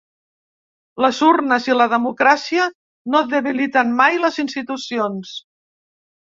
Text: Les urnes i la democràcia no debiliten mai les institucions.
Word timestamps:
Les 1.03 1.17
urnes 1.27 1.67
i 1.71 1.75
la 1.75 1.87
democràcia 1.91 2.65
no 3.17 3.21
debiliten 3.35 3.93
mai 4.01 4.19
les 4.25 4.41
institucions. 4.47 5.37